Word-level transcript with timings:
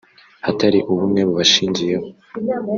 hatari 0.45 0.79
ubumwe 0.91 1.21
bubashingiyeho 1.27 2.07